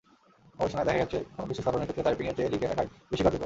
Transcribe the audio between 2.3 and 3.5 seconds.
চেয়ে লিখে রাখাই বেশি কার্যকর।